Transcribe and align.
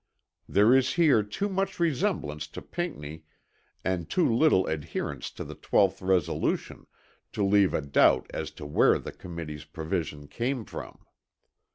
There 0.49 0.75
is 0.75 0.93
here 0.93 1.21
too 1.21 1.47
much 1.47 1.79
resemblance 1.79 2.47
to 2.47 2.61
Pinckney 2.63 3.23
and 3.85 4.09
too 4.09 4.27
little 4.27 4.65
adherence 4.65 5.29
to 5.33 5.43
the 5.43 5.53
12th 5.55 6.01
resolution 6.01 6.87
to 7.33 7.43
leave 7.43 7.75
a 7.75 7.81
doubt 7.81 8.25
as 8.33 8.49
to 8.53 8.65
where 8.65 8.97
the 8.97 9.11
Committee's 9.11 9.63
provision 9.65 10.27
came 10.27 10.65
from. 10.65 11.05